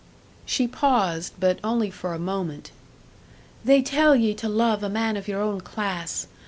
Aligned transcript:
She 0.47 0.67
paused, 0.67 1.33
but 1.39 1.59
only 1.63 1.91
for 1.91 2.15
a 2.15 2.17
moment. 2.17 2.71
"They 3.63 3.83
tell 3.83 4.15
ye 4.15 4.33
to 4.33 4.49
love 4.49 4.81
a 4.81 4.89
man 4.89 5.15
of 5.15 5.27
your 5.27 5.43
own 5.43 5.61
class. 5.61 6.25